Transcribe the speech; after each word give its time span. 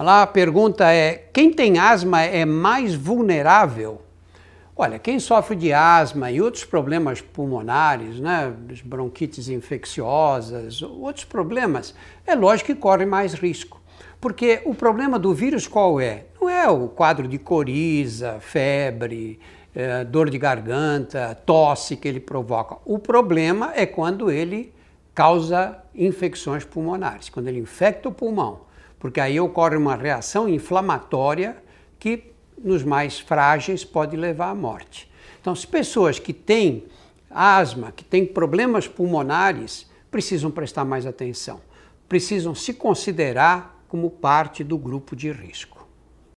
A 0.00 0.28
pergunta 0.28 0.92
é: 0.92 1.28
quem 1.32 1.52
tem 1.52 1.76
asma 1.76 2.22
é 2.22 2.44
mais 2.44 2.94
vulnerável? 2.94 4.00
Olha, 4.76 4.96
quem 4.96 5.18
sofre 5.18 5.56
de 5.56 5.72
asma 5.72 6.30
e 6.30 6.40
outros 6.40 6.64
problemas 6.64 7.20
pulmonares, 7.20 8.20
né, 8.20 8.54
bronquites 8.84 9.48
infecciosas, 9.48 10.82
outros 10.82 11.24
problemas, 11.24 11.96
é 12.24 12.36
lógico 12.36 12.72
que 12.72 12.80
corre 12.80 13.04
mais 13.04 13.34
risco. 13.34 13.80
Porque 14.20 14.62
o 14.64 14.72
problema 14.72 15.18
do 15.18 15.34
vírus 15.34 15.66
qual 15.66 16.00
é? 16.00 16.26
Não 16.40 16.48
é 16.48 16.68
o 16.68 16.86
quadro 16.86 17.26
de 17.26 17.36
coriza, 17.36 18.38
febre, 18.38 19.40
é, 19.74 20.04
dor 20.04 20.30
de 20.30 20.38
garganta, 20.38 21.36
tosse 21.44 21.96
que 21.96 22.06
ele 22.06 22.20
provoca. 22.20 22.76
O 22.84 23.00
problema 23.00 23.72
é 23.74 23.84
quando 23.84 24.30
ele 24.30 24.72
causa 25.12 25.76
infecções 25.92 26.64
pulmonares, 26.64 27.28
quando 27.28 27.48
ele 27.48 27.58
infecta 27.58 28.08
o 28.08 28.12
pulmão, 28.12 28.67
porque 28.98 29.20
aí 29.20 29.38
ocorre 29.38 29.76
uma 29.76 29.94
reação 29.94 30.48
inflamatória 30.48 31.56
que 31.98 32.32
nos 32.62 32.82
mais 32.82 33.18
frágeis 33.18 33.84
pode 33.84 34.16
levar 34.16 34.50
à 34.50 34.54
morte. 34.54 35.10
Então, 35.40 35.52
as 35.52 35.64
pessoas 35.64 36.18
que 36.18 36.32
têm 36.32 36.84
asma, 37.30 37.92
que 37.92 38.04
têm 38.04 38.26
problemas 38.26 38.88
pulmonares, 38.88 39.88
precisam 40.10 40.50
prestar 40.50 40.84
mais 40.84 41.06
atenção, 41.06 41.60
precisam 42.08 42.54
se 42.54 42.74
considerar 42.74 43.82
como 43.88 44.10
parte 44.10 44.64
do 44.64 44.76
grupo 44.76 45.14
de 45.14 45.30
risco. 45.30 45.77